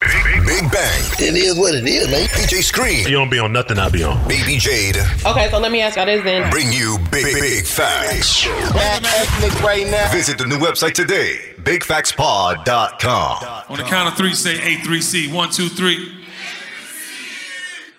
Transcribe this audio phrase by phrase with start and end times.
[0.00, 1.20] Big Bank.
[1.20, 2.26] It is what it is, man.
[2.28, 3.06] DJ Scream.
[3.06, 4.26] You don't be on nothing, I be on.
[4.26, 4.96] Baby Jade.
[5.26, 6.50] Okay, so let me ask y'all this then.
[6.50, 8.46] Bring you big, big, big facts.
[8.72, 10.10] Back ethnic right now.
[10.10, 13.64] Visit the new website today, bigfactspod.com.
[13.68, 15.32] On the count of three, say A3C.
[15.34, 16.16] One, two, three.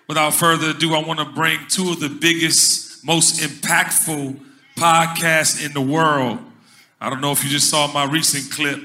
[0.07, 4.39] Without further ado, I want to bring two of the biggest, most impactful
[4.75, 6.39] podcasts in the world.
[6.99, 8.79] I don't know if you just saw my recent clip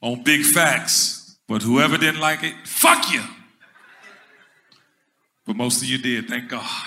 [0.00, 1.19] on Big Facts.
[1.50, 3.24] But whoever didn't like it, fuck you.
[5.44, 6.86] But most of you did, thank God.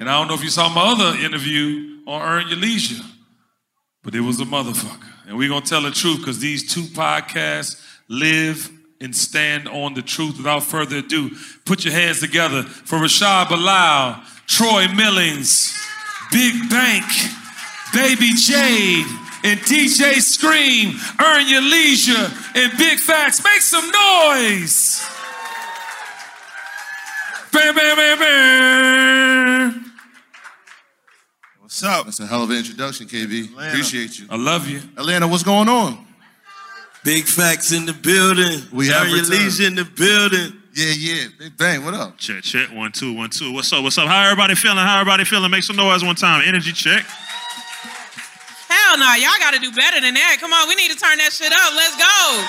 [0.00, 3.04] And I don't know if you saw my other interview on Earn Your Leisure,
[4.02, 5.28] but it was a motherfucker.
[5.28, 8.68] And we're going to tell the truth because these two podcasts live
[9.00, 10.38] and stand on the truth.
[10.38, 11.30] Without further ado,
[11.64, 15.72] put your hands together for Rashad Bilal, Troy Millings,
[16.32, 17.04] Big Bank,
[17.94, 19.06] Baby Jade,
[19.44, 23.44] and DJ Scream, Earn Your Leisure, and Big Facts.
[23.44, 25.06] Make some noise!
[27.52, 29.92] Bam, bam, bam, bam!
[31.60, 32.06] What's up?
[32.06, 33.50] That's a hell of an introduction, KB.
[33.50, 33.68] Atlanta.
[33.70, 34.26] Appreciate you.
[34.30, 34.80] I love you.
[34.96, 36.04] Atlanta, what's going on?
[37.04, 38.62] Big Facts in the building.
[38.72, 39.44] We Earn have Your returned.
[39.44, 40.58] Leisure in the building.
[40.74, 41.24] Yeah, yeah.
[41.38, 42.16] Big Bank, what up?
[42.16, 42.70] Check, check.
[42.72, 43.52] One, two, one, two.
[43.52, 43.82] What's up?
[43.82, 44.08] What's up?
[44.08, 44.78] How everybody feeling?
[44.78, 45.50] How everybody feeling?
[45.50, 46.42] Make some noise one time.
[46.46, 47.04] Energy check.
[48.84, 50.36] Hell no, y'all gotta do better than that.
[50.40, 51.72] Come on, we need to turn that shit up.
[51.74, 52.44] Let's go.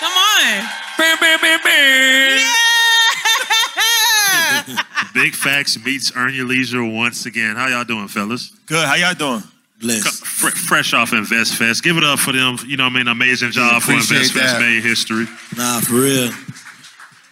[0.00, 0.66] Come on.
[0.98, 2.38] Bam, bam, bam, bam.
[4.66, 4.84] Yeah.
[5.14, 7.56] Big Facts meets Earn Your Leisure once again.
[7.56, 8.50] How y'all doing, fellas?
[8.66, 8.84] Good.
[8.84, 9.42] How y'all doing?
[9.80, 10.26] Blessed.
[10.26, 11.84] Fresh off Invest Fest.
[11.84, 12.56] Give it up for them.
[12.66, 13.08] You know what I mean?
[13.08, 14.54] Amazing job for appreciate Invest Fest.
[14.54, 14.60] that.
[14.60, 15.26] Made history.
[15.56, 16.30] Nah, for real.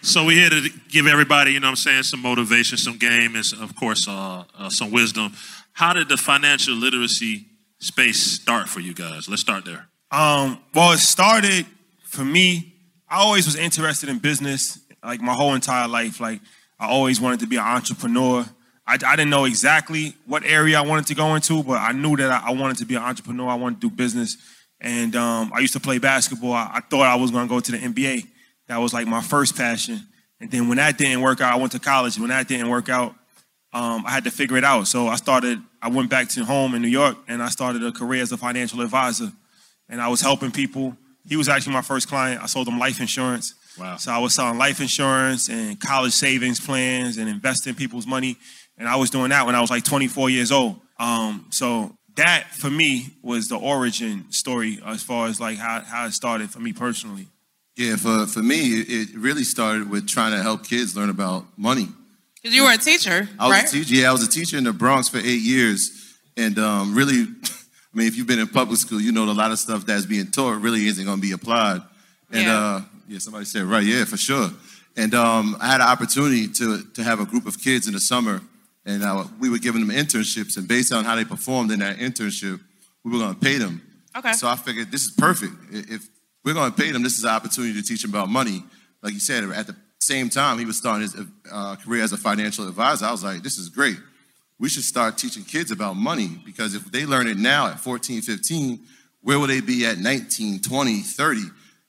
[0.03, 3.35] So we're here to give everybody, you know what I'm saying, some motivation, some game,
[3.35, 5.33] and of course, uh, uh, some wisdom.
[5.73, 7.47] How did the financial literacy
[7.85, 9.29] space start for you guys?
[9.29, 9.87] Let's start there.
[10.11, 11.67] Um, well, it started
[12.15, 12.73] for me,
[13.09, 16.21] I always was interested in business, like my whole entire life.
[16.21, 16.41] Like
[16.79, 18.47] I always wanted to be an entrepreneur.
[18.87, 22.17] I, I didn't know exactly what area I wanted to go into, but I knew
[22.17, 23.49] that I, I wanted to be an entrepreneur.
[23.49, 24.37] I wanted to do business.
[24.81, 26.53] And um, I used to play basketball.
[26.53, 28.27] I, I thought I was going to go to the NBA.
[28.69, 30.01] That was like my first passion.
[30.41, 32.19] And then when that didn't work out, I went to college.
[32.19, 33.15] When that didn't work out,
[33.75, 34.87] um, I had to figure it out.
[34.87, 37.91] So I started, I went back to home in New York and I started a
[37.91, 39.32] career as a financial advisor.
[39.88, 40.97] And I was helping people.
[41.29, 42.41] He was actually my first client.
[42.41, 43.55] I sold him life insurance.
[43.79, 43.97] Wow.
[43.97, 48.37] So I was selling life insurance and college savings plans and investing people's money.
[48.79, 50.81] And I was doing that when I was like 24 years old.
[51.00, 56.06] Um, so that for me was the origin story as far as like how, how
[56.06, 57.27] it started for me personally.
[57.77, 61.88] Yeah, for, for me, it really started with trying to help kids learn about money.
[62.44, 63.67] Because you were a teacher, I was right?
[63.67, 63.94] a teacher.
[63.94, 67.96] Yeah, I was a teacher in the Bronx for eight years, and um, really, I
[67.96, 70.26] mean, if you've been in public school, you know a lot of stuff that's being
[70.31, 71.81] taught really isn't going to be applied.
[72.31, 72.58] And Yeah.
[72.58, 74.50] uh, yeah, somebody said right, yeah, for sure.
[74.94, 78.00] And um, I had an opportunity to to have a group of kids in the
[78.00, 78.43] summer,
[78.85, 81.96] and uh, we were giving them internships, and based on how they performed in that
[81.96, 82.61] internship,
[83.05, 83.81] we were going to pay them.
[84.14, 84.32] Okay.
[84.35, 85.55] So I figured this is perfect.
[85.73, 86.06] If
[86.44, 88.62] we're going to pay them, this is an opportunity to teach them about money.
[89.02, 91.17] Like you said, at the same time, he was starting his
[91.51, 93.06] uh, career as a financial advisor.
[93.06, 93.97] I was like, this is great.
[94.59, 98.23] We should start teaching kids about money because if they learn it now at 14,
[98.23, 98.81] 15,
[99.23, 101.41] where will they be at 19, 20, 30?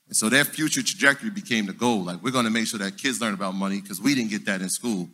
[0.08, 2.04] And so their future trajectory became the goal.
[2.04, 4.46] Like, we're going to make sure that kids learn about money because we didn't get
[4.46, 5.08] that in school.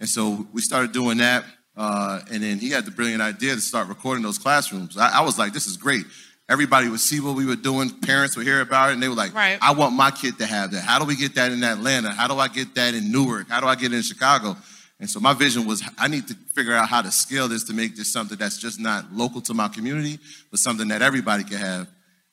[0.00, 1.44] And so we started doing that.
[1.76, 4.96] Uh, and then he had the brilliant idea to start recording those classrooms.
[4.96, 6.06] I, I was like, this is great.
[6.48, 7.90] Everybody would see what we were doing.
[7.90, 9.58] Parents would hear about it, and they were like, Right.
[9.60, 10.82] I want my kid to have that.
[10.82, 12.12] How do we get that in Atlanta?
[12.12, 13.48] How do I get that in Newark?
[13.48, 14.56] How do I get it in Chicago?
[14.98, 17.74] And so my vision was I need to figure out how to scale this to
[17.74, 20.18] make this something that's just not local to my community,
[20.50, 21.88] but something that everybody can have.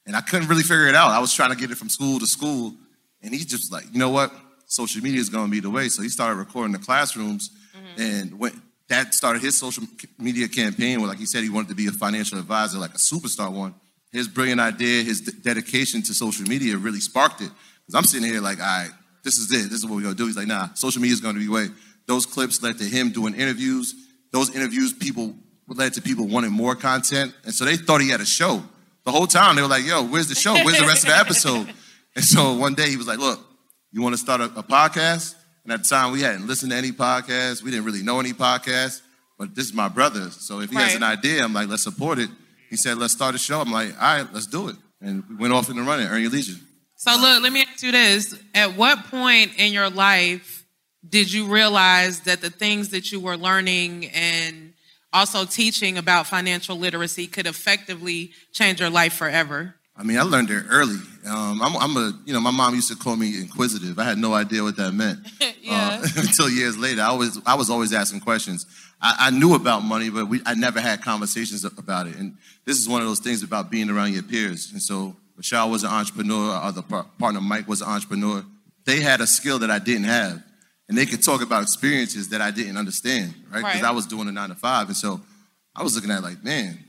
[0.06, 1.12] And I couldn't really figure it out.
[1.12, 2.74] I was trying to get it from school to school.
[3.21, 4.31] And he just like, you know what?
[4.65, 5.89] Social media is going to be the way.
[5.89, 7.50] So he started recording the classrooms.
[7.75, 8.01] Mm-hmm.
[8.01, 9.83] And when that started his social
[10.18, 12.98] media campaign, where, like he said, he wanted to be a financial advisor, like a
[12.98, 13.75] superstar one.
[14.13, 17.50] His brilliant idea, his de- dedication to social media really sparked it.
[17.81, 18.92] Because I'm sitting here like, all right,
[19.24, 19.69] this is it.
[19.69, 20.27] This is what we're going to do.
[20.27, 21.68] He's like, nah, social media is going to be way.
[22.06, 23.94] Those clips led to him doing interviews.
[24.31, 25.36] Those interviews, people
[25.68, 27.33] led to people wanting more content.
[27.44, 28.63] And so they thought he had a show.
[29.04, 30.54] The whole time they were like, yo, where's the show?
[30.54, 31.74] Where's the rest of the episode?
[32.15, 33.39] And so one day he was like, look,
[33.92, 35.33] you want to start a, a podcast?
[35.63, 37.63] And at the time we hadn't listened to any podcasts.
[37.63, 39.01] We didn't really know any podcasts.
[39.39, 40.30] But this is my brother.
[40.30, 42.30] So if he has an idea, I'm like, let's support it.
[42.74, 43.62] He said, let's start a show.
[43.62, 44.75] I'm like, all right, let's do it.
[45.00, 46.60] And we went off in the running, Earn Your Leisure.
[46.96, 50.66] So look, let me ask you this: At what point in your life
[51.08, 54.74] did you realize that the things that you were learning and
[55.12, 59.75] also teaching about financial literacy could effectively change your life forever?
[59.95, 60.98] I mean, I learned it early.
[61.28, 64.00] Um, I'm, I'm a, you know, my mom used to call me inquisitive.
[64.00, 65.19] I had no idea what that meant
[65.62, 66.00] yeah.
[66.01, 67.01] uh, until years later.
[67.01, 68.66] I was, I was always asking questions.
[69.00, 72.16] I, I knew about money, but we, I never had conversations about it.
[72.16, 74.72] And this is one of those things about being around your peers.
[74.72, 76.51] And so, Michelle was an entrepreneur.
[76.51, 78.44] Our other par- partner, Mike, was an entrepreneur.
[78.86, 80.44] They had a skill that I didn't have,
[80.89, 83.60] and they could talk about experiences that I didn't understand, right?
[83.63, 83.84] Because Right.
[83.84, 85.22] I was doing a nine to five, and so
[85.75, 86.83] I was looking at it like, man,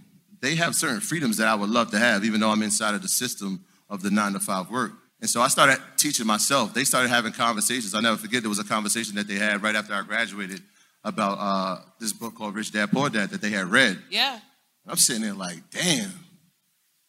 [0.44, 3.02] they have certain freedoms that I would love to have, even though I'm inside of
[3.02, 4.92] the system of the nine to five work.
[5.20, 6.74] And so I started teaching myself.
[6.74, 7.94] They started having conversations.
[7.94, 10.60] I'll never forget there was a conversation that they had right after I graduated
[11.02, 13.98] about uh, this book called Rich Dad Poor Dad that they had read.
[14.10, 14.38] Yeah.
[14.86, 16.12] I'm sitting there like, damn,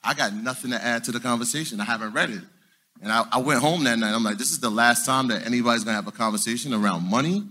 [0.02, 1.82] I got nothing to add to the conversation.
[1.82, 2.44] I haven't read it.
[3.02, 4.14] And I, I went home that night.
[4.14, 7.44] I'm like, this is the last time that anybody's gonna have a conversation around money,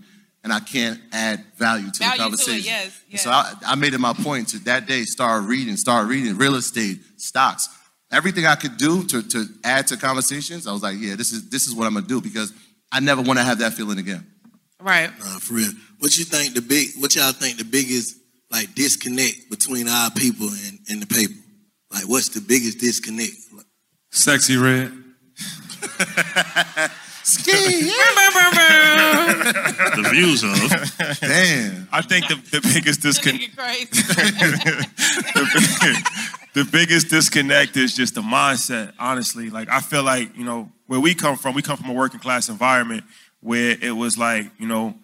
[0.45, 2.65] and I can't add value to Value to the it, conversation.
[2.65, 3.23] yes, And yes.
[3.23, 6.53] So I, I made it my point to that day start reading, start reading real
[6.53, 7.67] estate, stocks,
[8.11, 10.67] everything I could do to, to add to conversations.
[10.67, 12.53] I was like, yeah, this is this is what I'm gonna do because
[12.91, 14.25] I never want to have that feeling again.
[14.79, 15.09] Right.
[15.19, 15.71] Nah, for real.
[15.97, 16.89] What you think the big?
[16.99, 18.15] What y'all think the biggest
[18.51, 21.33] like disconnect between our people and, and the paper?
[21.91, 23.31] Like, what's the biggest disconnect?
[24.13, 24.91] Sexyy Red.
[29.95, 31.19] the views of.
[31.19, 31.87] Damn.
[31.91, 33.55] I think the, the biggest disconnect.
[35.35, 39.49] The, the biggest disconnect is just the mindset, honestly.
[39.49, 42.19] Like, I feel like, you know, where we come from, we come from a working
[42.19, 43.03] class environment
[43.41, 44.95] where it was like, you know,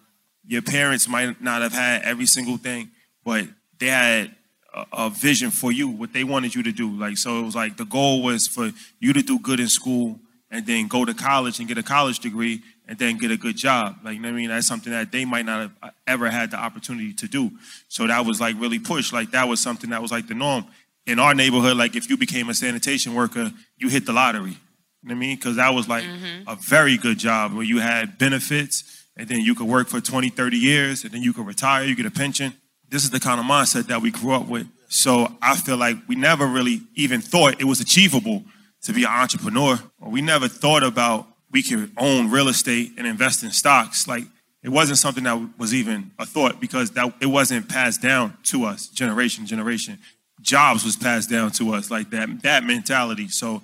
[0.46, 2.90] your parents might not have had every single thing,
[3.24, 3.46] but
[3.78, 4.34] they had
[4.72, 6.90] a, a vision for you, what they wanted you to do.
[6.90, 10.20] Like, so it was like the goal was for you to do good in school
[10.52, 13.56] and then go to college and get a college degree and then get a good
[13.56, 13.96] job.
[14.04, 14.48] Like, you know what I mean?
[14.50, 17.50] That's something that they might not have uh, ever had the opportunity to do.
[17.88, 19.14] So that was like really pushed.
[19.14, 20.66] Like, that was something that was like the norm.
[21.06, 24.50] In our neighborhood, like if you became a sanitation worker, you hit the lottery.
[24.50, 25.36] You know what I mean?
[25.36, 26.04] Because that was like
[26.46, 30.28] a very good job where you had benefits and then you could work for 20,
[30.28, 32.54] 30 years and then you could retire, you get a pension.
[32.88, 34.68] This is the kind of mindset that we grew up with.
[34.90, 38.44] So I feel like we never really even thought it was achievable
[38.82, 39.78] to be an entrepreneur.
[40.00, 44.08] We never thought about we could own real estate and invest in stocks.
[44.08, 44.24] Like
[44.62, 48.64] it wasn't something that was even a thought because that it wasn't passed down to
[48.64, 49.98] us generation generation.
[50.40, 53.28] Jobs was passed down to us like that that mentality.
[53.28, 53.62] So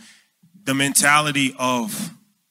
[0.64, 2.10] the mentality of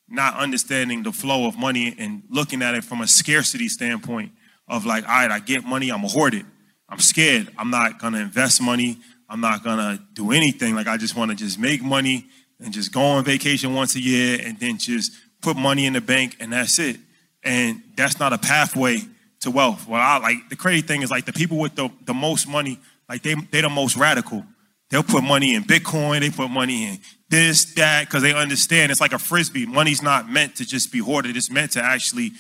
[0.10, 4.32] not understanding the flow of money and looking at it from a scarcity standpoint
[4.68, 6.46] of like, all right, I get money, I'm gonna hoard it.
[6.90, 7.50] I'm scared.
[7.58, 8.98] I'm not gonna invest money.
[9.30, 10.76] I'm not gonna do anything.
[10.76, 12.28] Like I just wanna just make money
[12.60, 15.12] and just go on vacation once a year and then just
[15.42, 16.98] put money in the bank and that's it.
[17.44, 19.02] And that's not a pathway
[19.42, 19.88] to wealth.
[19.88, 22.80] Well, I like the crazy thing is like the people with the, the most money,
[23.08, 24.44] like they they the most radical.
[24.90, 27.00] They'll put money in Bitcoin, they put money in
[27.30, 29.66] this, that, because they understand it's like a frisbee.
[29.66, 32.32] Money's not meant to just be hoarded, it's meant to actually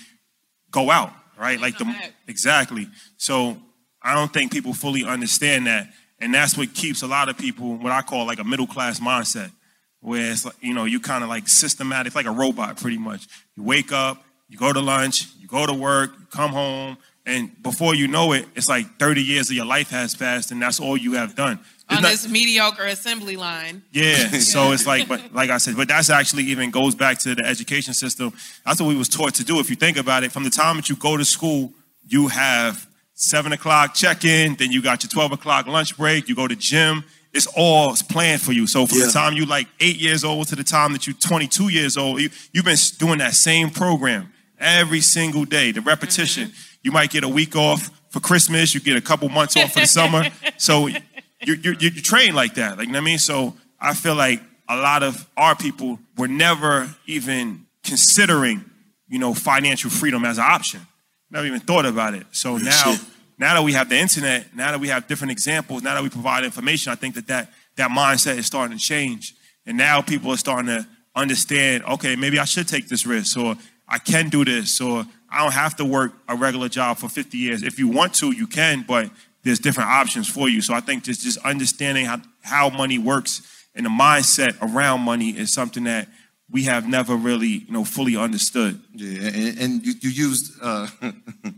[0.71, 1.59] go out, right?
[1.59, 1.93] Like the
[2.27, 2.87] exactly.
[3.17, 3.57] So
[4.01, 5.89] I don't think people fully understand that.
[6.19, 8.99] And that's what keeps a lot of people what I call like a middle class
[8.99, 9.51] mindset.
[10.01, 13.27] Where it's like, you know, you kind of like systematic, like a robot pretty much.
[13.55, 17.51] You wake up, you go to lunch, you go to work, you come home, and
[17.61, 20.79] before you know it, it's like 30 years of your life has passed, and that's
[20.79, 21.59] all you have done.
[21.89, 23.81] It's On not- this mediocre assembly line.
[23.91, 24.29] yeah.
[24.39, 27.43] So it's like, but like I said, but that's actually even goes back to the
[27.45, 28.31] education system.
[28.65, 29.59] That's what we was taught to do.
[29.59, 31.71] If you think about it, from the time that you go to school,
[32.07, 36.47] you have seven o'clock check-in, then you got your 12 o'clock lunch break, you go
[36.47, 37.03] to gym.
[37.33, 38.67] It's all planned for you.
[38.67, 41.69] So from the time you like eight years old to the time that you're 22
[41.69, 46.47] years old, you, you've been doing that same program every single day, the repetition.
[46.47, 46.77] Mm-hmm.
[46.83, 49.81] You might get a week off for Christmas, you get a couple months off for
[49.81, 50.23] the summer.
[50.59, 52.79] So you're, you're, you're trained like that.
[52.79, 53.19] Like, you know what I mean?
[53.19, 58.65] So I feel like a lot of our people were never even considering,
[59.07, 60.81] you know, financial freedom as an option.
[61.29, 62.25] Never even thought about it.
[62.31, 62.95] So now,
[63.37, 66.09] now that we have the internet, now that we have different examples, now that we
[66.09, 69.35] provide information, I think that that, that mindset is starting to change.
[69.65, 73.55] And now people are starting to understand, okay, maybe I should take this risk, or
[73.87, 77.37] I can do this, or I don't have to work a regular job for 50
[77.37, 77.63] years.
[77.63, 79.09] If you want to, you can, but
[79.43, 80.61] there's different options for you.
[80.61, 83.41] So I think just, just understanding how, how money works
[83.75, 86.07] and the mindset around money is something that
[86.49, 88.79] we have never really, you know, fully understood.
[88.93, 90.87] Yeah, and, and you, you used uh,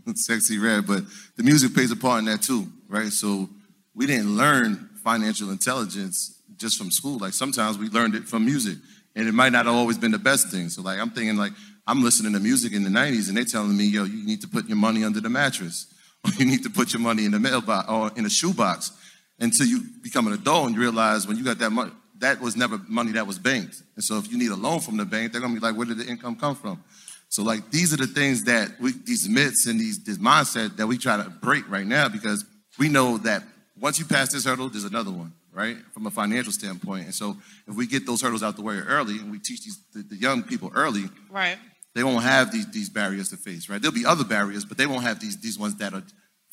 [0.08, 1.04] Sexyy Red, but
[1.36, 3.12] the music plays a part in that too, right?
[3.12, 3.48] So
[3.94, 7.18] we didn't learn financial intelligence just from school.
[7.18, 8.78] Like sometimes we learned it from music,
[9.14, 10.68] and it might not have always been the best thing.
[10.68, 11.52] So like I'm thinking like
[11.86, 14.48] I'm listening to music in the '90s, and they telling me, yo, you need to
[14.48, 15.86] put your money under the mattress,
[16.24, 18.90] or you need to put your money in the mailbox or in a shoebox,
[19.38, 21.92] until you become an adult and you realize when you got that money.
[22.20, 23.82] That was never money that was banked.
[23.96, 25.86] And so if you need a loan from the bank, they're gonna be like, where
[25.86, 26.82] did the income come from?
[27.28, 30.86] So like these are the things that we these myths and these this mindset that
[30.86, 32.44] we try to break right now because
[32.78, 33.42] we know that
[33.78, 35.76] once you pass this hurdle, there's another one, right?
[35.94, 37.04] From a financial standpoint.
[37.06, 37.36] And so
[37.66, 40.16] if we get those hurdles out the way early and we teach these the, the
[40.16, 41.56] young people early, Right.
[41.94, 43.80] they won't have these these barriers to face, right?
[43.80, 46.02] There'll be other barriers, but they won't have these these ones that are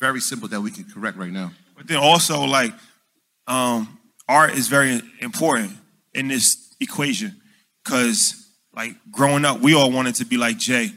[0.00, 1.50] very simple that we can correct right now.
[1.76, 2.72] But then also, like,
[3.46, 3.97] um,
[4.28, 5.72] art is very important
[6.14, 7.40] in this equation
[7.84, 10.92] because, like, growing up, we all wanted to be like Jay,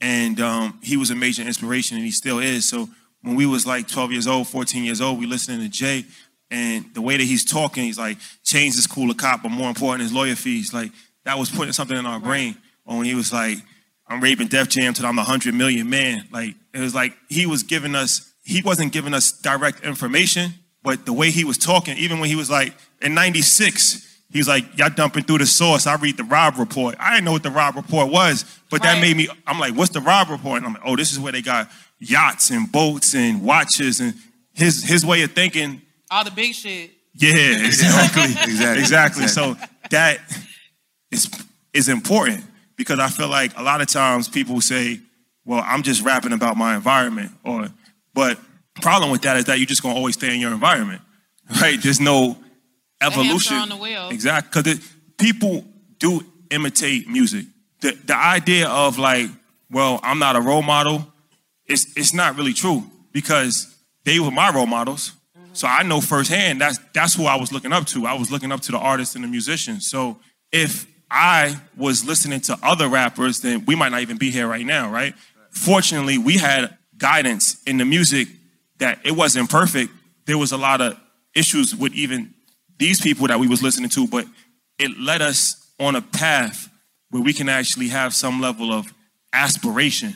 [0.00, 2.68] and um, he was a major inspiration, and he still is.
[2.68, 2.88] So
[3.22, 6.04] when we was like 12 years old, 14 years old, we listening to Jay,
[6.50, 9.68] and the way that he's talking, he's like, change is cool a cop, but more
[9.68, 10.72] important is lawyer fees.
[10.72, 10.92] Like,
[11.24, 12.56] that was putting something in our brain.
[12.84, 13.58] Or when he was like,
[14.06, 16.28] I'm raping Def Jam till I'm a hundred million man.
[16.30, 20.52] Like, it was like he was giving us, he wasn't giving us direct information,
[20.84, 24.46] but the way he was talking, even when he was like in 96, he was
[24.46, 25.86] like, Y'all dumping through the source.
[25.86, 26.94] I read the Robb Report.
[27.00, 29.92] I didn't know what the Robb Report was, but that made me, I'm like, what's
[29.92, 30.58] the Robb Report?
[30.58, 34.14] And I'm like, oh, this is where they got yachts and boats and watches and
[34.52, 35.82] his his way of thinking.
[36.10, 36.90] All the big shit.
[37.14, 38.22] Yeah, exactly.
[38.44, 38.80] Exactly.
[38.80, 39.26] Exactly.
[39.28, 39.56] So
[39.90, 40.18] that
[41.10, 41.30] is
[41.72, 42.44] is important
[42.76, 45.00] because I feel like a lot of times people say,
[45.44, 47.68] well, I'm just rapping about my environment or
[48.12, 48.38] but
[48.82, 51.02] problem with that is that you're just gonna always stay in your environment.
[51.60, 51.78] Right?
[51.82, 52.38] There's no
[53.02, 53.58] evolution.
[53.58, 54.08] on the wheel.
[54.08, 54.62] Exactly.
[54.62, 55.62] Because people
[55.98, 57.44] do imitate music.
[57.80, 59.28] The the idea of like,
[59.70, 61.06] well, I'm not a role model,
[61.66, 65.12] it's it's not really true because they were my role models.
[65.36, 65.54] Mm-hmm.
[65.54, 68.06] So I know firsthand that's that's who I was looking up to.
[68.06, 69.86] I was looking up to the artists and the musicians.
[69.86, 70.18] So
[70.50, 74.64] if I was listening to other rappers, then we might not even be here right
[74.66, 75.14] now, right?
[75.50, 78.28] Fortunately, we had guidance in the music
[78.78, 79.92] that it wasn't perfect.
[80.26, 80.98] There was a lot of
[81.34, 82.34] issues with even
[82.78, 84.26] these people that we was listening to, but
[84.78, 86.68] it led us on a path
[87.10, 88.92] where we can actually have some level of
[89.32, 90.14] aspiration,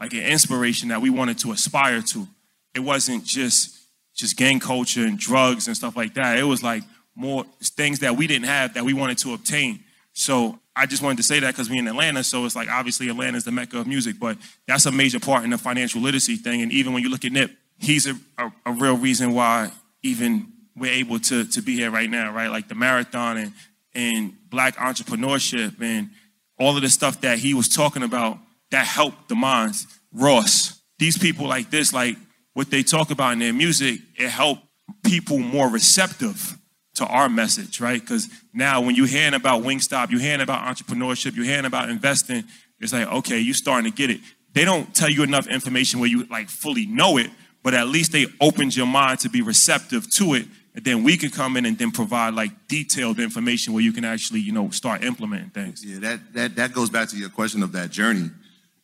[0.00, 2.26] like an inspiration that we wanted to aspire to.
[2.74, 3.76] It wasn't just
[4.14, 6.38] just gang culture and drugs and stuff like that.
[6.38, 6.82] It was like
[7.14, 9.84] more things that we didn't have that we wanted to obtain.
[10.12, 12.24] So I just wanted to say that because we're in Atlanta.
[12.24, 14.36] So it's like obviously Atlanta is the mecca of music, but
[14.66, 16.62] that's a major part in the financial literacy thing.
[16.62, 19.70] And even when you look at Nip, he's a, a, a real reason why
[20.02, 22.48] even we're able to, to be here right now, right?
[22.48, 23.52] Like the marathon and,
[23.94, 26.10] and black entrepreneurship and
[26.58, 28.38] all of the stuff that he was talking about
[28.70, 29.86] that helped the minds.
[30.12, 32.16] Ross, these people like this, like
[32.54, 34.62] what they talk about in their music, it helped
[35.04, 36.58] people more receptive
[36.94, 38.00] to our message, right?
[38.00, 42.44] Because now when you're hearing about Wingstop, you're hearing about entrepreneurship, you're hearing about investing,
[42.80, 44.20] it's like, okay, you're starting to get it.
[44.52, 47.30] They don't tell you enough information where you like fully know it,
[47.62, 50.46] but at least they opened your mind to be receptive to it.
[50.74, 54.04] And then we can come in and then provide like detailed information where you can
[54.04, 55.84] actually, you know, start implementing things.
[55.84, 58.30] Yeah, that that that goes back to your question of that journey.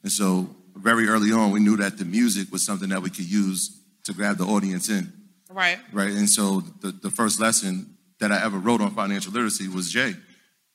[0.03, 3.31] And so very early on, we knew that the music was something that we could
[3.31, 5.13] use to grab the audience in.
[5.51, 5.79] Right.
[5.93, 6.13] Right.
[6.13, 10.15] And so the, the first lesson that I ever wrote on financial literacy was Jay.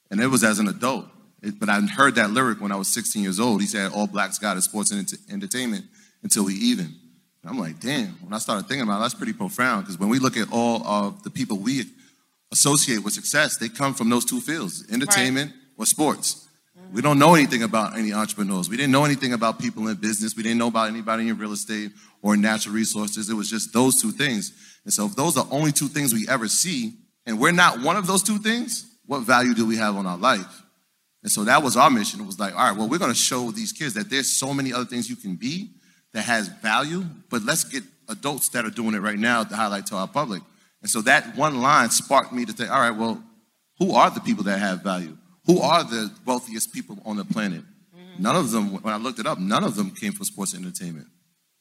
[0.10, 1.06] And it was as an adult.
[1.42, 3.62] It, but I heard that lyric when I was 16 years old.
[3.62, 5.86] He said, All blacks got is sports and ent- entertainment
[6.24, 6.96] until we even.
[7.46, 8.10] I'm like, damn.
[8.24, 10.86] When I started thinking about it, that's pretty profound because when we look at all
[10.86, 11.84] of the people we
[12.52, 15.60] associate with success, they come from those two fields entertainment right.
[15.78, 16.48] or sports.
[16.78, 16.96] Mm-hmm.
[16.96, 18.70] We don't know anything about any entrepreneurs.
[18.70, 20.36] We didn't know anything about people in business.
[20.36, 21.92] We didn't know about anybody in real estate
[22.22, 23.30] or natural resources.
[23.30, 24.52] It was just those two things.
[24.84, 26.94] And so, if those are only two things we ever see,
[27.26, 30.18] and we're not one of those two things, what value do we have on our
[30.18, 30.64] life?
[31.22, 32.22] And so that was our mission.
[32.22, 34.54] It was like, all right, well, we're going to show these kids that there's so
[34.54, 35.72] many other things you can be
[36.14, 39.86] that has value, but let's get adults that are doing it right now to highlight
[39.88, 40.42] to our public.
[40.82, 43.24] And so that one line sparked me to think, all right, well,
[43.78, 45.18] who are the people that have value?
[45.46, 47.62] Who are the wealthiest people on the planet?
[47.96, 48.24] Mm-hmm.
[48.24, 51.08] None of them, when I looked it up, none of them came from sports entertainment.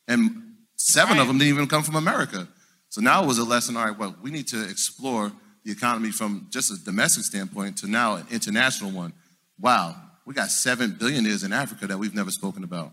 [0.07, 1.23] And seven right.
[1.23, 2.49] of them didn't even come from America.
[2.89, 5.33] So now it was a lesson, all right, well, we need to explore
[5.65, 9.13] the economy from just a domestic standpoint to now an international one.
[9.61, 12.93] Wow, we got seven billionaires in Africa that we've never spoken about.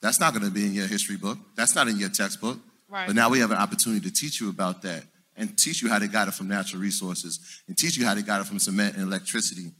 [0.00, 1.38] That's not going to be in your history book.
[1.56, 2.58] That's not in your textbook.
[2.88, 3.06] Right.
[3.06, 5.04] But now we have an opportunity to teach you about that
[5.36, 8.22] and teach you how they got it from natural resources and teach you how they
[8.22, 9.70] got it from cement and electricity.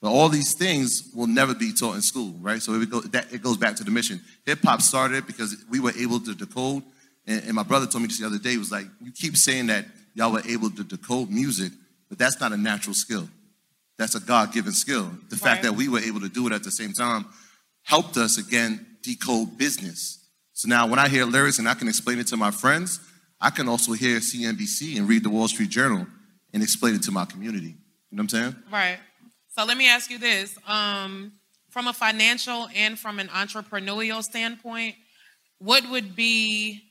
[0.00, 2.60] But all these things will never be taught in school, right?
[2.60, 4.20] So it, go, that, it goes back to the mission.
[4.44, 6.82] Hip hop started because we were able to decode.
[7.26, 9.36] And, and my brother told me this the other day, he was like, You keep
[9.36, 11.72] saying that y'all were able to decode music,
[12.08, 13.28] but that's not a natural skill.
[13.96, 15.10] That's a God given skill.
[15.28, 15.40] The right.
[15.40, 17.26] fact that we were able to do it at the same time
[17.82, 20.26] helped us, again, decode business.
[20.52, 23.00] So now when I hear lyrics and I can explain it to my friends,
[23.40, 26.06] I can also hear CNBC and read the Wall Street Journal
[26.52, 27.76] and explain it to my community.
[28.10, 28.56] You know what I'm saying?
[28.72, 28.98] Right.
[29.56, 30.56] So let me ask you this.
[30.66, 31.32] Um,
[31.70, 34.94] from a financial and from an entrepreneurial standpoint,
[35.58, 36.82] what would be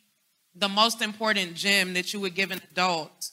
[0.56, 3.32] the most important gem that you would give an adult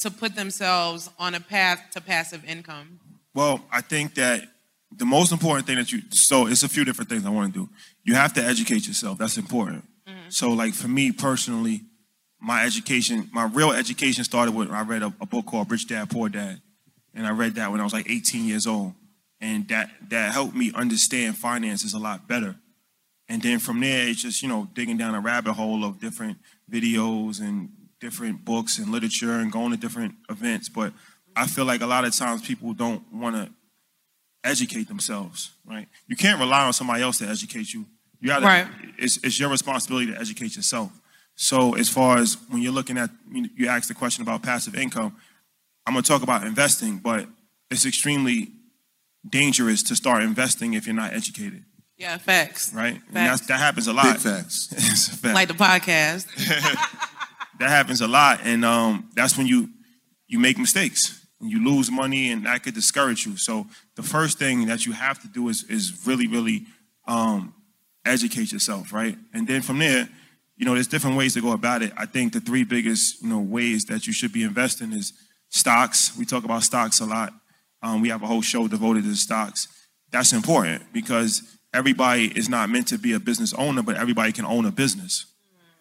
[0.00, 2.98] to put themselves on a path to passive income?
[3.34, 4.48] Well, I think that
[4.90, 7.60] the most important thing that you so it's a few different things I want to
[7.60, 7.68] do.
[8.06, 9.18] You have to educate yourself.
[9.18, 9.84] That's important.
[10.08, 10.30] Mm-hmm.
[10.30, 11.82] So, like for me personally,
[12.40, 16.08] my education, my real education started with I read a, a, book called Rich Dad
[16.08, 16.62] Poor Dad,
[17.14, 18.94] and I read that when I was like 18 years old,
[19.40, 22.54] and that that helped me understand finances a lot better.
[23.28, 26.38] And then from there, it's just you know digging down a rabbit hole of different
[26.70, 30.68] videos and different books and literature and going to different events.
[30.68, 30.92] But
[31.34, 33.50] I feel like a lot of times people don't want to
[34.44, 35.88] educate themselves, right?
[36.06, 37.84] You can't rely on somebody else to educate you.
[38.20, 38.66] You got right.
[38.98, 40.90] it's, it's your responsibility to educate yourself.
[41.34, 45.14] So as far as when you're looking at, you asked the question about passive income,
[45.86, 47.26] I'm going to talk about investing, but
[47.70, 48.48] it's extremely
[49.28, 51.64] dangerous to start investing if you're not educated.
[51.96, 52.72] Yeah, facts.
[52.74, 53.00] Right?
[53.12, 53.46] Facts.
[53.46, 54.14] that happens a lot.
[54.14, 54.66] Big facts.
[55.20, 55.34] fact.
[55.34, 56.26] Like the podcast.
[57.58, 58.40] that happens a lot.
[58.44, 59.70] And um, that's when you
[60.28, 63.36] you make mistakes and you lose money and that could discourage you.
[63.36, 66.66] So the first thing that you have to do is is really, really
[67.06, 67.54] um,
[68.06, 69.16] educate yourself, right?
[69.32, 70.08] And then from there,
[70.56, 71.92] you know, there's different ways to go about it.
[71.96, 75.12] I think the three biggest, you know, ways that you should be investing is
[75.50, 76.16] stocks.
[76.16, 77.32] We talk about stocks a lot.
[77.82, 79.68] Um, we have a whole show devoted to stocks.
[80.10, 81.42] That's important because
[81.74, 85.26] everybody is not meant to be a business owner, but everybody can own a business.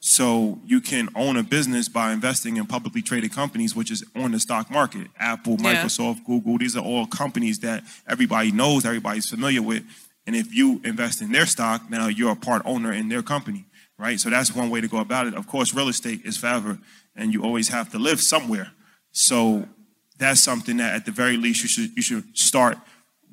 [0.01, 4.33] So you can own a business by investing in publicly traded companies, which is on
[4.33, 5.07] the stock market.
[5.17, 5.83] Apple, yeah.
[5.83, 9.83] Microsoft, Google, these are all companies that everybody knows, everybody's familiar with.
[10.27, 13.65] And if you invest in their stock, now you're a part owner in their company
[13.97, 14.19] right?
[14.19, 15.33] So that's one way to go about it.
[15.33, 16.77] Of course, real estate is forever,
[17.15, 18.71] and you always have to live somewhere.
[19.11, 19.67] So
[20.17, 22.77] that's something that, at the very least, you should you should start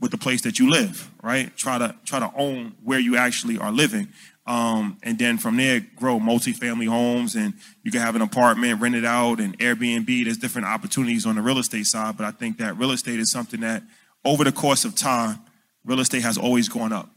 [0.01, 1.57] with the place that you live, right?
[1.57, 4.09] Try to try to own where you actually are living.
[4.45, 9.05] Um, and then from there grow multifamily homes and you can have an apartment rented
[9.05, 10.25] out and Airbnb.
[10.25, 13.31] There's different opportunities on the real estate side, but I think that real estate is
[13.31, 13.85] something that
[14.25, 15.39] over the course of time,
[15.85, 17.09] real estate has always gone up.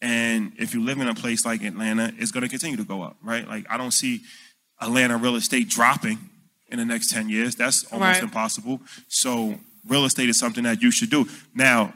[0.00, 3.02] And if you live in a place like Atlanta, it's going to continue to go
[3.02, 3.46] up, right?
[3.46, 4.22] Like I don't see
[4.80, 6.18] Atlanta real estate dropping
[6.68, 7.54] in the next 10 years.
[7.54, 8.22] That's almost Right.
[8.22, 8.80] impossible.
[9.08, 11.28] So real estate is something that you should do.
[11.54, 11.92] Now,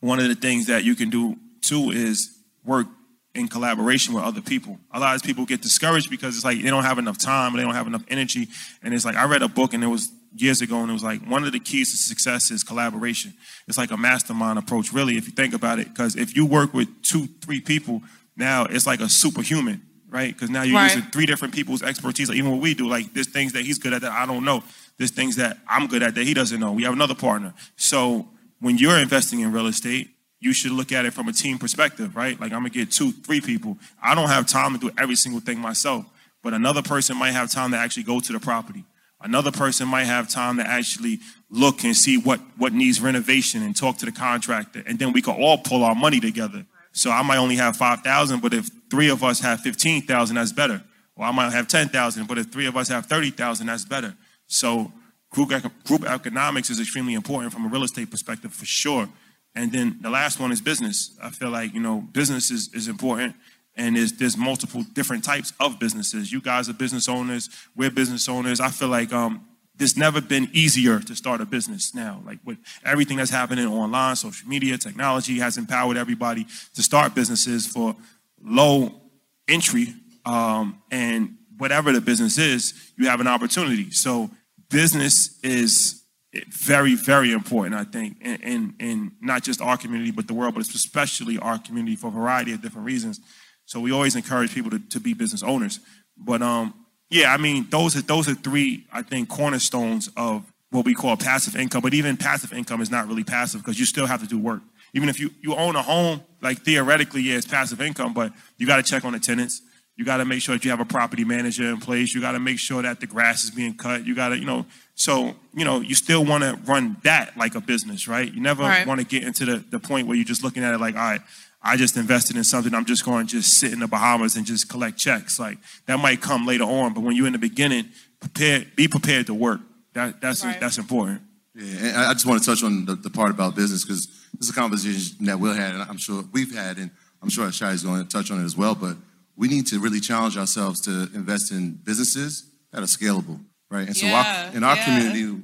[0.00, 2.86] one of the things that you can do too is work
[3.34, 4.78] in collaboration with other people.
[4.92, 7.62] A lot of people get discouraged because it's like they don't have enough time, they
[7.62, 8.48] don't have enough energy.
[8.82, 11.02] And it's like I read a book and it was years ago and it was
[11.02, 13.32] like one of the keys to success is collaboration.
[13.68, 15.88] It's like a mastermind approach, really, if you think about it.
[15.88, 18.02] Because if you work with two, three people,
[18.36, 20.32] now it's like a superhuman, right?
[20.32, 20.94] Because now you're Right.
[20.94, 22.28] using three different people's expertise.
[22.28, 24.44] Like even what we do, like there's things that he's good at that I don't
[24.44, 24.62] know.
[24.98, 26.72] There's things that I'm good at that he doesn't know.
[26.72, 27.54] We have another partner.
[27.76, 28.28] So
[28.60, 32.14] when you're investing in real estate, you should look at it from a team perspective,
[32.14, 32.38] right?
[32.40, 33.78] Like I'm gonna get two, three people.
[34.02, 36.04] I don't have time to do every single thing myself,
[36.42, 38.84] but another person might have time to actually go to the property.
[39.26, 41.18] Another person might have time to actually
[41.50, 45.20] look and see what what needs renovation and talk to the contractor, and then we
[45.20, 46.64] can all pull our money together.
[46.92, 50.36] So I might only have five thousand, but if three of us have fifteen thousand,
[50.36, 50.80] that's better.
[51.16, 53.84] Or I might have ten thousand, but if three of us have thirty thousand, that's
[53.84, 54.14] better.
[54.46, 54.92] So
[55.30, 55.50] group
[55.82, 59.08] group economics is extremely important from a real estate perspective for sure.
[59.56, 61.18] And then the last one is business.
[61.20, 63.34] I feel like you know business is, is important,
[63.76, 66.32] and there's there's multiple different types of businesses.
[66.32, 67.50] You guys are business owners.
[67.76, 68.60] We're business owners.
[68.60, 72.22] I feel like um, there's never been easier to start a business now.
[72.24, 77.66] Like with everything that's happening online, social media, technology has empowered everybody to start businesses
[77.66, 77.94] for
[78.42, 79.00] low
[79.48, 79.94] entry.
[80.24, 83.90] Um, and whatever the business is, you have an opportunity.
[83.90, 84.30] So
[84.70, 86.02] business is
[86.48, 90.54] very, very important, I think, in, in, in not just our community, but the world,
[90.54, 93.20] but especially our community for a variety of different reasons.
[93.66, 95.80] So we always encourage people to, to be business owners.
[96.16, 96.72] But um,
[97.10, 101.16] yeah, I mean, those are those are three, I think, cornerstones of what we call
[101.16, 101.82] passive income.
[101.82, 104.62] But even passive income is not really passive because you still have to do work.
[104.94, 108.66] Even if you, you own a home, like theoretically, yeah, it's passive income, but you
[108.66, 109.60] got to check on the tenants.
[109.96, 112.14] You got to make sure that you have a property manager in place.
[112.14, 114.06] You got to make sure that the grass is being cut.
[114.06, 117.54] You got to, you know, so, you know, you still want to run that like
[117.54, 118.32] a business, right?
[118.32, 118.86] You never Right.
[118.86, 121.00] want to get into the, the point where you're just looking at it like, all
[121.00, 121.20] right,
[121.66, 122.74] I just invested in something.
[122.74, 125.38] I'm just going to just sit in the Bahamas and just collect checks.
[125.38, 127.88] Like that might come later on, but when you're in the beginning,
[128.20, 129.60] prepare, be prepared to work.
[129.94, 131.22] That, that's that's important.
[131.54, 134.06] Yeah, and I I just want to touch on the, the part about business because
[134.34, 136.90] this is a conversation that we'll had, and I'm sure we've had, and
[137.22, 138.74] I'm sure Shai is going to touch on it as well.
[138.74, 138.96] But
[139.36, 143.86] we need to really challenge ourselves to invest in businesses that are scalable, right?
[143.86, 144.84] And so our, in our yeah.
[144.84, 145.42] community,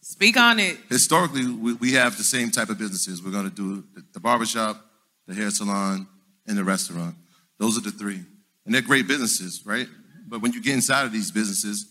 [0.00, 0.78] Speak on it.
[0.88, 3.22] historically, we, we have the same type of businesses.
[3.22, 4.80] We're going to do the, the barbershop,
[5.26, 6.06] the hair salon,
[6.46, 7.14] and the restaurant.
[7.58, 8.20] Those are the three.
[8.64, 9.88] And they're great businesses, right?
[10.26, 11.86] But when you get inside of these businesses,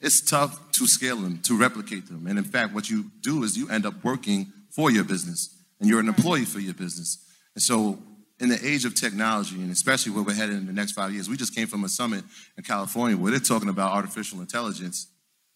[0.00, 2.26] it's tough to scale them, to replicate them.
[2.26, 5.88] And in fact, what you do is you end up working for your business and
[5.88, 7.18] you're an employee for your business.
[7.54, 7.98] And so,
[8.40, 11.28] in the age of technology, and especially where we're headed in the next five years,
[11.28, 12.22] we just came from a summit
[12.56, 15.08] in California where they're talking about artificial intelligence.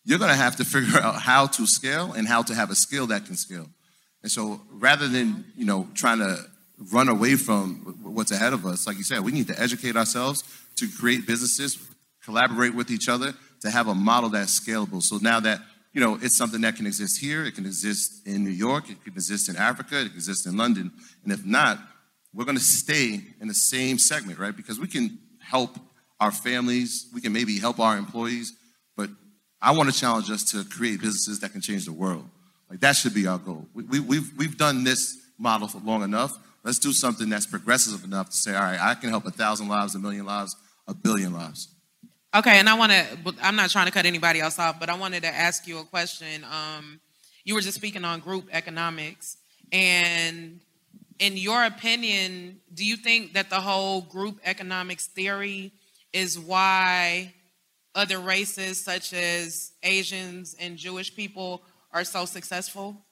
[0.05, 2.75] You're going to have to figure out how to scale and how to have a
[2.75, 3.69] skill that can scale.
[4.23, 6.45] And so, rather than you know trying to
[6.93, 10.43] run away from what's ahead of us, like you said, we need to educate ourselves
[10.77, 11.79] to create businesses,
[12.25, 15.03] collaborate with each other, to have a model that's scalable.
[15.03, 15.61] So now that
[15.93, 19.03] you know it's something that can exist here, it can exist in New York, it
[19.05, 20.91] can exist in Africa, it can exist in London,
[21.25, 21.79] and if not,
[22.35, 24.57] we're going to stay in the same segment, right?
[24.57, 25.77] Because we can help
[26.19, 28.55] our families, we can maybe help our employees,
[28.97, 29.11] but
[29.61, 32.29] I want to challenge us to create businesses that can change the world.
[32.71, 33.67] Like that should be our goal.
[33.75, 36.39] We, we, we've, we've done this model for long enough.
[36.65, 39.69] Let's do something that's progressive enough to say, all right, I can help a thousand
[39.69, 41.69] lives, a million lives, a billion lives.
[42.35, 43.35] Okay, and I want to.
[43.43, 45.85] I'm not trying to cut anybody else off, but I wanted to ask you a
[45.85, 46.45] question.
[46.45, 47.01] Um,
[47.45, 49.37] you were just speaking on group economics,
[49.71, 50.61] and
[51.19, 55.73] in your opinion, do you think that the whole group economics theory
[56.13, 57.35] is why
[57.95, 63.05] other races, such as Asians and Jewish people, are so successful?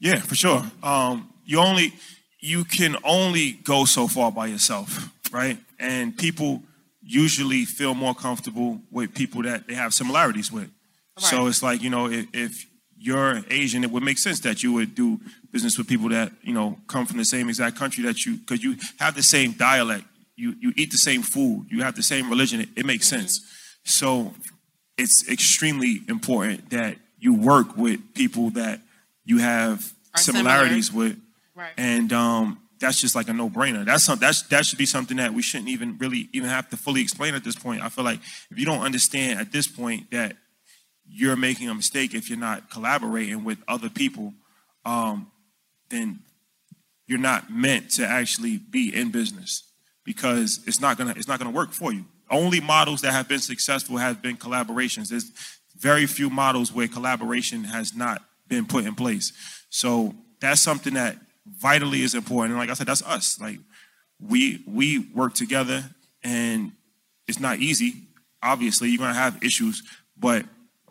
[0.00, 0.62] Yeah, for sure.
[0.82, 1.92] Um, you only
[2.40, 5.58] you can only go so far by yourself, right?
[5.78, 6.62] And people
[7.02, 10.70] usually feel more comfortable with people that they have similarities with.
[11.18, 14.72] So it's like you know, if, if you're Asian, it would make sense that you
[14.74, 15.20] would do
[15.50, 18.62] business with people that you know come from the same exact country that you, because
[18.62, 20.04] you have the same dialect,
[20.36, 22.60] you you eat the same food, you have the same religion.
[22.60, 23.20] It, it makes mm-hmm.
[23.20, 23.40] sense.
[23.84, 24.34] So
[24.96, 28.80] it's extremely important that you work with people that
[29.24, 31.16] you have Are similarities with,
[31.58, 31.72] Right.
[31.76, 33.84] and um, that's just like a no-brainer.
[33.84, 36.76] That's some, that's that should be something that we shouldn't even really even have to
[36.76, 37.82] fully explain at this point.
[37.82, 40.36] I feel like if you don't understand at this point that
[41.04, 44.34] you're making a mistake if you're not collaborating with other people,
[44.84, 45.32] um,
[45.90, 46.20] then
[47.08, 49.64] you're not meant to actually be in business
[50.04, 52.04] because it's not gonna it's not gonna work for you.
[52.30, 55.08] Only models that have been successful have been collaborations.
[55.08, 55.32] There's
[55.76, 59.32] very few models where collaboration has not been put in place.
[59.70, 61.16] So that's something that
[61.56, 62.52] vitally is important.
[62.52, 63.40] And like I said, that's us.
[63.40, 63.58] Like
[64.20, 65.84] we we work together
[66.22, 66.72] and
[67.26, 67.94] it's not easy.
[68.42, 69.82] Obviously, you're gonna have issues,
[70.16, 70.44] but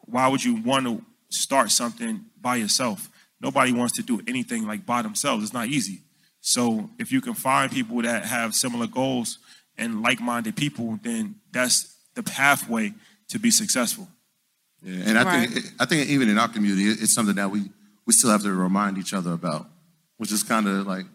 [0.06, 3.10] why would you want to start something by yourself?
[3.40, 5.44] Nobody wants to do anything like by themselves.
[5.44, 6.02] It's not easy.
[6.42, 9.38] So if you can find people that have similar goals
[9.78, 12.94] and like-minded people, then that's the pathway
[13.30, 14.08] to be successful.
[14.82, 17.70] Yeah, and I think I think even in our community, it's something that we
[18.06, 19.70] we still have to remind each other about,
[20.18, 21.06] which is kind of like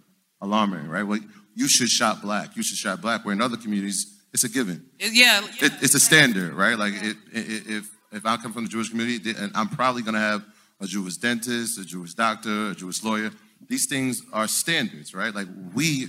[0.41, 1.03] alarming, right?
[1.03, 1.21] Well,
[1.55, 2.57] you should shop black.
[2.57, 3.25] You should shop black.
[3.25, 4.85] Where in other communities, it's a given.
[4.99, 5.43] It- yeah.
[5.61, 6.79] It, it's a standard, right?
[6.79, 10.15] Like it, it, if if I come from the Jewish community, and I'm probably going
[10.15, 10.45] to have
[10.81, 13.31] a Jewish dentist, a Jewish doctor, a Jewish lawyer.
[13.69, 15.35] These things are standards, right?
[15.35, 16.09] Like we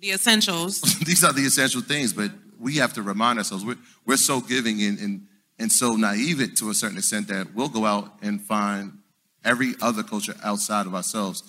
[0.00, 0.80] The essentials.
[1.04, 4.82] these are the essential things, but we have to remind ourselves we're, we're so giving
[4.82, 5.26] and, and,
[5.58, 8.98] and so naive to a certain extent that we'll go out and find
[9.44, 11.42] every other culture outside of ourselves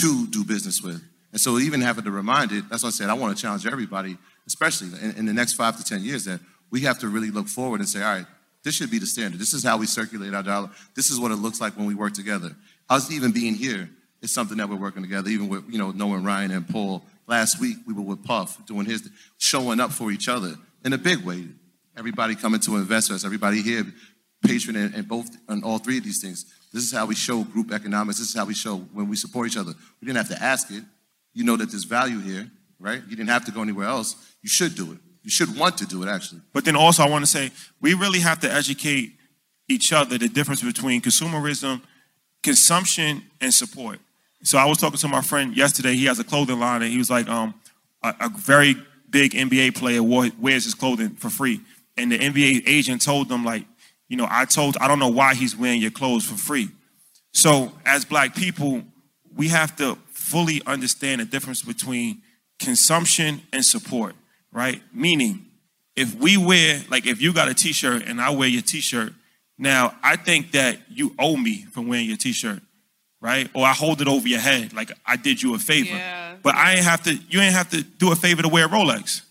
[0.00, 1.02] to do business with.
[1.32, 3.66] And so even having to remind it, that's what I said, I want to challenge
[3.66, 7.30] everybody, especially in, in the next five to 10 years, that we have to really
[7.30, 8.26] look forward and say, all right,
[8.62, 9.38] this should be the standard.
[9.38, 10.70] This is how we circulate our dollar.
[10.94, 12.56] This is what it looks like when we work together.
[12.88, 13.88] Us even being here
[14.22, 17.04] is something that we're working together, even with, you know, knowing Ryan and Paul.
[17.26, 20.54] Last week, we were with Puff doing his, showing up for each other
[20.84, 21.44] in a big way.
[21.96, 23.84] Everybody coming to invest us, everybody here,
[24.44, 26.44] patron and, in both, in all three of these things.
[26.76, 28.18] This is how we show group economics.
[28.18, 29.72] This is how we show when we support each other.
[29.98, 30.84] We didn't have to ask it.
[31.32, 33.00] You know that there's value here, right?
[33.08, 34.14] You didn't have to go anywhere else.
[34.42, 34.98] You should do it.
[35.22, 36.42] You should want to do it, actually.
[36.52, 39.12] But then also, I want to say we really have to educate
[39.70, 41.80] each other the difference between consumerism,
[42.42, 43.98] consumption, and support.
[44.42, 45.94] So I was talking to my friend yesterday.
[45.94, 47.54] He has a clothing line, and he was like, um,
[48.02, 48.76] a, a very
[49.08, 51.62] big NBA player wears his clothing for free,
[51.96, 53.64] and the NBA agent told them like,
[54.08, 56.68] you know, I told, I don't know why he's wearing your clothes for free.
[57.32, 58.82] So as black people,
[59.34, 62.22] we have to fully understand the difference between
[62.58, 64.14] consumption and support,
[64.52, 64.80] right?
[64.92, 65.44] Meaning,
[65.94, 69.12] if we wear, like if you got a t-shirt and I wear your t-shirt,
[69.58, 72.60] now I think that you owe me for wearing your t-shirt,
[73.20, 73.48] right?
[73.54, 75.98] Or I hold it over your head, like I did you a favor.
[76.42, 78.68] But I ain't have to, you ain't have to do a favor to wear a
[78.68, 79.22] Rolex.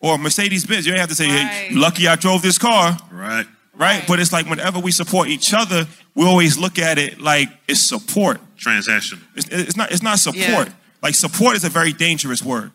[0.00, 0.86] Or Mercedes Benz.
[0.86, 2.96] You ain't have to say, hey, lucky I drove this car.
[3.10, 3.46] Right.
[3.78, 4.04] Right?
[4.08, 5.86] But it's like whenever we support each other,
[6.16, 8.40] we always look at it like it's support.
[8.56, 9.22] Transactional.
[9.36, 10.68] It's, it's not it's not support.
[10.68, 10.72] Yeah.
[11.00, 12.72] Like support is a very dangerous word.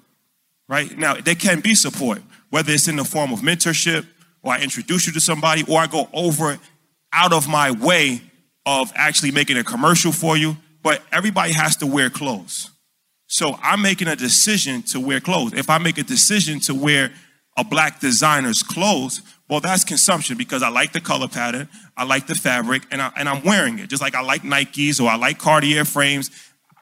[0.69, 0.97] Right?
[0.97, 4.07] Now there can be support, whether it's in the form of mentorship,
[4.41, 6.57] or I introduce you to somebody, or I go over
[7.11, 8.21] out of my way
[8.65, 10.55] of actually making a commercial for you.
[10.81, 12.71] But everybody has to wear clothes.
[13.27, 15.53] So I'm making a decision to wear clothes.
[15.53, 17.11] If I make a decision to wear
[17.57, 19.21] a black designer's clothes,
[19.53, 23.11] well, that's consumption because I like the color pattern, I like the fabric, and, I,
[23.15, 23.87] and I'm wearing it.
[23.87, 26.31] Just like I like Nikes or I like Cartier frames.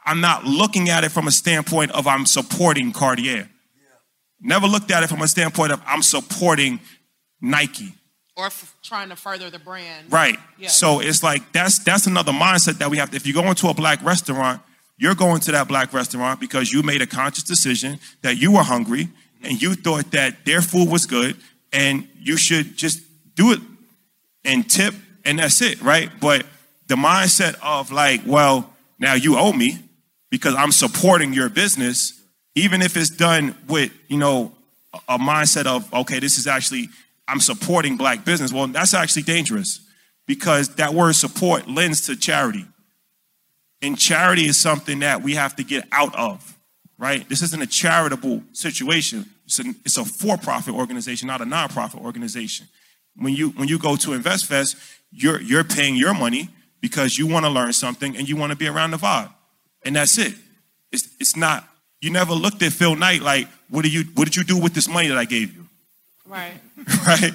[0.05, 3.49] I'm not looking at it from a standpoint of I'm supporting Cartier.
[4.39, 6.79] Never looked at it from a standpoint of I'm supporting
[7.41, 7.93] Nike.
[8.37, 10.09] Or f- trying to further the brand.
[10.09, 10.39] Right.
[10.57, 10.69] Yeah.
[10.69, 13.09] So it's like that's that's another mindset that we have.
[13.09, 14.61] To, if you go into a black restaurant,
[14.97, 18.63] you're going to that black restaurant because you made a conscious decision that you were
[18.63, 19.09] hungry
[19.43, 21.35] and you thought that their food was good
[21.71, 23.01] and you should just
[23.35, 23.59] do it
[24.43, 24.93] and tip
[25.25, 26.09] and that's it, right?
[26.19, 26.45] But
[26.87, 29.79] the mindset of like, well, now you owe me
[30.29, 32.19] because I'm supporting your business,
[32.55, 34.51] even if it's done with, you know,
[35.07, 36.89] a mindset of, okay, this is actually,
[37.27, 38.51] I'm supporting black business.
[38.51, 39.79] Well, that's actually dangerous
[40.27, 42.65] because that word support lends to charity.
[43.81, 46.57] And charity is something that we have to get out of,
[46.97, 47.27] right?
[47.27, 49.25] This isn't a charitable situation.
[49.51, 52.67] It's a, it's a for-profit organization, not a non-profit organization.
[53.17, 54.77] When you when you go to InvestFest,
[55.11, 56.47] you're you're paying your money
[56.79, 59.29] because you want to learn something and you want to be around the vibe,
[59.83, 60.33] and that's it.
[60.93, 61.67] It's it's not.
[61.99, 64.73] You never looked at Phil Knight like, what do you what did you do with
[64.73, 65.65] this money that I gave you?
[66.25, 66.53] Right.
[67.05, 67.33] right?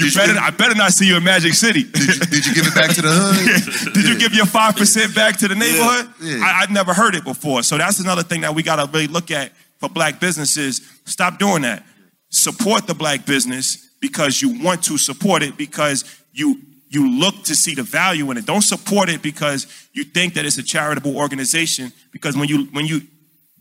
[0.00, 1.82] you better, I better not see you in Magic City.
[1.82, 3.94] Did you, did you give it back to the hood?
[3.94, 6.08] did you give your five percent back to the neighborhood?
[6.22, 6.42] Yeah.
[6.42, 7.62] I, I'd never heard it before.
[7.62, 10.80] So that's another thing that we got to really look at for black businesses.
[11.06, 11.84] Stop doing that.
[12.30, 17.54] Support the black business because you want to support it because you you look to
[17.56, 18.46] see the value in it.
[18.46, 21.92] Don't support it because you think that it's a charitable organization.
[22.12, 23.00] Because when you when you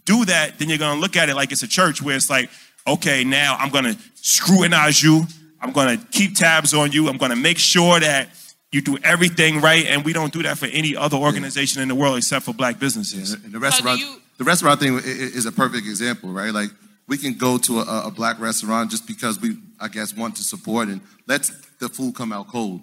[0.05, 2.51] do that, then you're gonna look at it like it's a church where it's like,
[2.85, 5.25] okay, now I'm gonna scrutinize you.
[5.59, 7.09] I'm gonna keep tabs on you.
[7.09, 8.29] I'm gonna make sure that
[8.71, 9.85] you do everything right.
[9.87, 12.77] And we don't do that for any other organization in the world except for black
[12.77, 13.33] businesses.
[13.33, 14.01] And the restaurant,
[14.41, 16.51] the restaurant thing is a perfect example, right?
[16.51, 16.71] Like
[17.07, 20.43] we can go to a, a black restaurant just because we, I guess, want to
[20.43, 21.47] support and let
[21.79, 22.81] the food come out cold,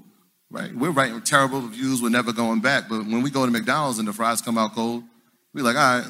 [0.52, 0.72] right?
[0.72, 2.00] We're writing terrible reviews.
[2.00, 2.88] We're never going back.
[2.88, 5.02] But when we go to McDonald's and the fries come out cold,
[5.52, 6.06] we're like, all right,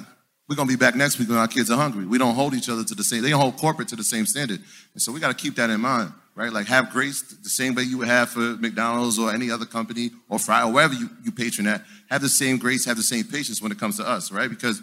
[0.51, 2.05] we're gonna be back next week when our kids are hungry.
[2.05, 3.23] We don't hold each other to the same.
[3.23, 4.61] They don't hold corporate to the same standard,
[4.93, 6.53] and so we got to keep that in mind, right?
[6.53, 10.11] Like have grace the same way you would have for McDonald's or any other company
[10.29, 11.85] or Fry or wherever you, you patron at.
[12.11, 14.51] Have the same grace, have the same patience when it comes to us, right?
[14.51, 14.83] Because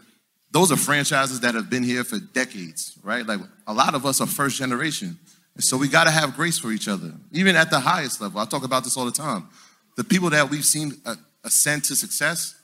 [0.56, 3.28] those are franchises that have been here for decades, right?
[3.28, 5.20] Like a lot of us are first generation.
[5.58, 8.40] So we got to have grace for each other, even at the highest level.
[8.40, 9.50] I talk about this all the time.
[9.98, 10.94] The people that we've seen
[11.44, 12.56] ascend to success,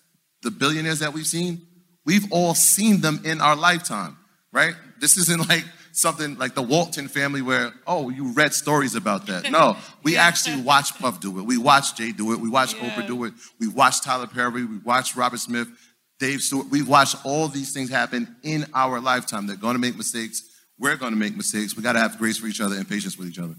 [0.41, 1.63] the billionaires that we've seen,
[2.05, 4.15] we've all seen them in our lifetime,
[4.53, 4.73] right?
[5.01, 9.51] This isn't like something like the Walton family where, oh, you read stories about that.
[9.51, 11.43] No, we actually watched Puff do it.
[11.43, 12.39] We watched Jay do it.
[12.39, 13.33] We watched Oprah do it.
[13.59, 14.63] We watched Tyler Perry.
[14.63, 15.67] We watched Robert Smith,
[16.21, 16.69] Dave Steward.
[16.69, 19.47] We've watched all these things happen in our lifetime.
[19.47, 20.43] They're going to make mistakes.
[20.77, 21.75] We're going to make mistakes.
[21.75, 23.55] We got to have grace for each other and patience with each other.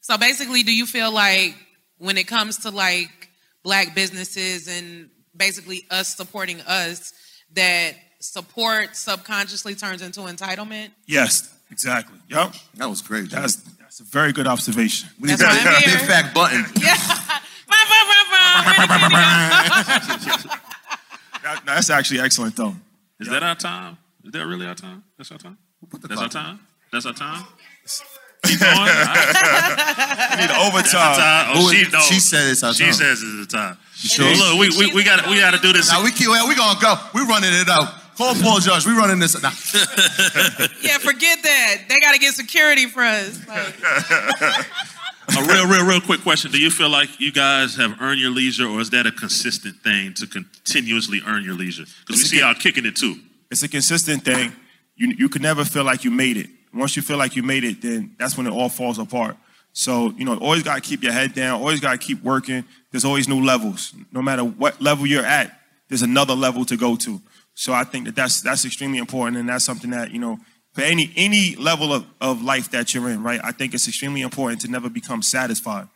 [0.00, 1.56] So basically, do you feel like
[1.98, 3.28] when it comes to like
[3.64, 7.12] black businesses and basically us supporting us,
[7.54, 10.90] that support subconsciously turns into entitlement?
[11.06, 12.20] Yes, exactly.
[12.28, 12.54] Yep.
[12.76, 13.30] That was great.
[13.30, 15.08] That's that's a very good observation.
[15.18, 15.98] We need That's why I'm here.
[15.98, 16.64] big fat button.
[21.42, 22.74] That- that's actually excellent though.
[23.18, 23.98] Is that our time?
[24.24, 25.02] Is that really our time?
[25.18, 25.58] That's our time?
[25.90, 26.60] That's our clock time?
[26.92, 27.44] That's our time?
[28.44, 28.72] Keep going.
[28.72, 30.06] All right.
[30.30, 30.82] We need overtime.
[30.82, 31.46] That's our time.
[31.56, 32.00] Oh, Who- she, no.
[32.00, 32.92] she said it's our She time.
[32.92, 33.76] She says it's the time.
[33.94, 34.24] sure?
[34.26, 35.90] Well, look, we, we, we got we got to do this.
[35.90, 36.94] Now we keep, well, we gonna go.
[37.14, 37.88] We running it out.
[38.16, 38.86] Call Paul Judge.
[38.86, 39.34] We running this.
[39.42, 39.48] Nah.
[40.82, 41.76] yeah, forget that.
[41.88, 43.40] They got to get security for us.
[43.48, 43.74] Like,
[45.36, 46.50] a real, real, real quick question.
[46.50, 49.76] Do you feel like you guys have earned your leisure, or is that a consistent
[49.76, 51.84] thing to continuously earn your leisure?
[52.06, 53.16] Because we see y'all kicking it too.
[53.50, 54.52] It's a consistent thing.
[54.96, 56.48] You you could never feel like you made it.
[56.72, 59.36] Once you feel like you made it, then that's when it all falls apart.
[59.72, 62.64] So, you know, always gotta keep your head down, always gotta keep working.
[62.90, 63.94] There's always new levels.
[64.12, 67.20] No matter what level you're at, there's another level to go to.
[67.54, 70.38] So I think that that's that's extremely important and that's something that, you know,
[70.72, 73.40] for any any level of, of life that you're in, right?
[73.42, 75.88] I think it's extremely important to never become satisfied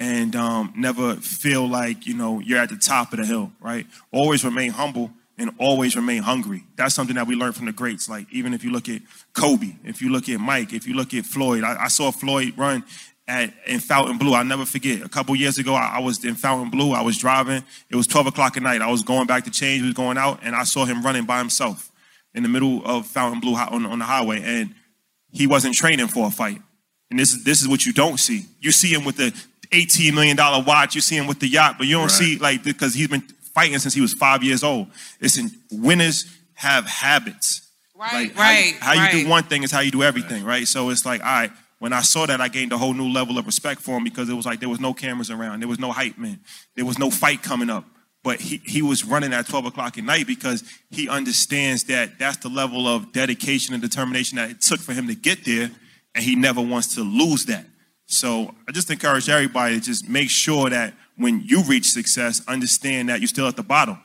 [0.00, 3.86] and um, never feel like you know you're at the top of the hill, right?
[4.12, 6.64] Always remain humble and always remain hungry.
[6.76, 8.08] That's something that we learned from the greats.
[8.08, 9.02] Like even if you look at
[9.34, 12.54] Kobe, if you look at Mike, if you look at Floyd, I, I saw Floyd
[12.56, 12.84] run
[13.26, 14.34] at in Fontainebleau.
[14.34, 15.02] I'll never forget.
[15.02, 16.92] A couple years ago, I, I was in Fontainebleau.
[16.92, 17.62] I was driving.
[17.90, 18.80] It was 12 o'clock at night.
[18.80, 19.82] I was going back to change.
[19.82, 21.90] We was going out, and I saw him running by himself
[22.34, 24.74] in the middle of Fontainebleau on, on the highway, and
[25.30, 26.60] he wasn't training for a fight.
[27.10, 28.46] And this is this is what you don't see.
[28.60, 29.32] You see him with the
[29.72, 30.94] 18 million dollar watch.
[30.94, 32.10] You see him with the yacht, but you don't Right.
[32.10, 33.22] see like because he's been
[33.54, 34.88] fighting since he was five years old.
[35.20, 37.60] Listen, winners have habits.
[37.96, 39.12] right, How you- right, How, you right.
[39.12, 40.66] do one thing is how you do everything, right?
[40.66, 41.52] So it's like, all right.
[41.78, 44.28] When I saw that, I gained a whole new level of respect for him because
[44.28, 46.40] it was like there was no cameras around, there was no hype man,
[46.76, 47.84] there was no fight coming up.
[48.24, 52.38] But he, he was running at 12 o'clock at night because he understands that that's
[52.38, 55.70] the level of dedication and determination that it took for him to get there,
[56.14, 57.66] and he never wants to lose that.
[58.06, 63.10] So I just encourage everybody to just make sure that when you reach success, understand
[63.10, 63.98] that you're still at the bottom.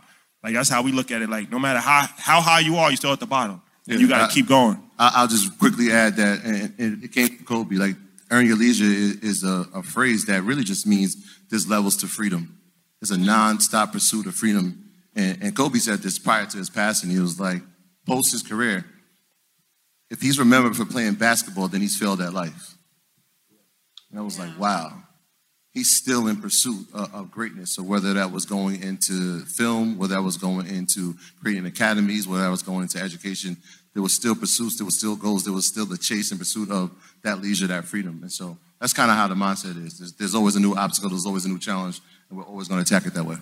[0.44, 1.30] Like that's how we look at it.
[1.30, 3.62] Like no matter how how high you are, you're still at the bottom.
[3.88, 4.78] And you got to keep going.
[5.00, 7.76] I, I'll just quickly add that, and, and it came from Kobe.
[7.76, 7.96] Like,
[8.30, 11.18] earn your leisure is, is a, a phrase that really just means
[11.50, 12.60] there's levels to freedom.
[13.02, 14.90] There's a non-stop pursuit of freedom.
[15.16, 17.10] And, and Kobe said this prior to his passing.
[17.10, 17.62] He was like,
[18.06, 18.86] post his career,
[20.10, 22.76] if he's remembered for playing basketball, then he's failed at life.
[24.10, 25.04] And I was like, wow.
[25.72, 27.76] He's still in pursuit of, of greatness.
[27.76, 32.44] So whether that was going into film, whether that was going into creating academies, whether
[32.44, 33.56] that was going into education,
[33.94, 36.71] there was still pursuits, there was still goals, there was still the chase and pursuit
[36.71, 36.92] of
[37.23, 38.19] that leisure, that freedom.
[38.23, 40.00] And so that's kind of how the mindset is.
[40.00, 42.84] There's, there's always a new obstacle, there's always a new challenge, and we're always going
[42.84, 43.36] to attack it that way.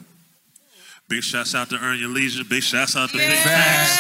[1.10, 2.44] Big shouts out to Earn Your Leisure.
[2.44, 3.96] Big shouts out to Big Facts.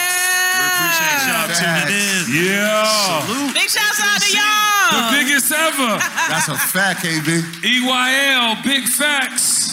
[0.57, 2.47] We appreciate y'all tuning in.
[2.47, 2.83] Yeah.
[3.23, 3.53] Salute.
[3.53, 4.67] Big shouts out to y'all.
[4.91, 5.99] The biggest ever.
[6.29, 7.41] That's a fact, KB.
[7.61, 9.71] EYL, big facts.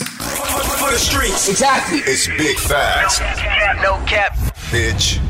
[0.79, 1.49] For the streets.
[1.49, 1.99] Exactly.
[1.99, 3.21] It's big facts.
[3.21, 4.37] No cap, no cap.
[4.71, 5.21] Bitch.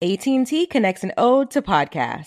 [0.00, 2.26] AT&T connects an ode to podcast.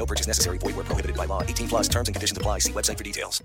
[0.00, 0.56] No purchase necessary.
[0.56, 1.42] Void where prohibited by law.
[1.42, 2.60] 18 plus terms and conditions apply.
[2.60, 3.42] See website for details.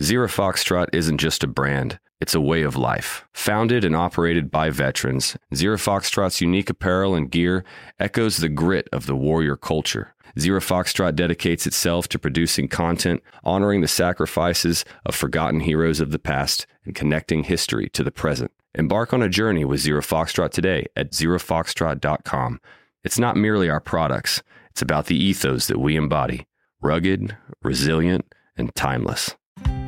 [0.00, 3.24] Zero Foxtrot isn't just a brand, it's a way of life.
[3.32, 7.64] Founded and operated by veterans, Zero Foxtrot's unique apparel and gear
[7.98, 10.14] echoes the grit of the warrior culture.
[10.38, 16.18] Zero Foxtrot dedicates itself to producing content, honoring the sacrifices of forgotten heroes of the
[16.18, 18.52] past, and connecting history to the present.
[18.74, 22.60] Embark on a journey with Zero Foxtrot today at zerofoxtrot.com.
[23.06, 26.44] It's not merely our products, it's about the ethos that we embody
[26.82, 28.24] rugged, resilient,
[28.56, 29.36] and timeless.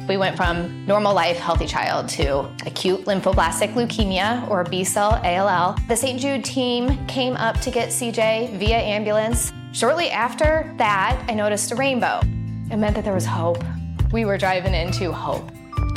[0.09, 5.77] We went from normal life, healthy child to acute lymphoblastic leukemia or B cell ALL.
[5.89, 6.21] The St.
[6.21, 9.53] Jude team came up to get CJ via ambulance.
[9.73, 12.21] Shortly after that, I noticed a rainbow.
[12.71, 13.65] It meant that there was hope.
[14.13, 15.51] We were driving into hope.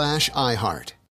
[0.00, 0.92] slash iHeart.